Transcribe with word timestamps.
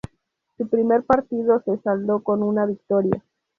Su 0.57 0.67
primer 0.67 1.03
partido 1.03 1.61
se 1.63 1.77
saldó 1.83 2.23
con 2.23 2.41
una 2.41 2.65
victoria. 2.65 3.23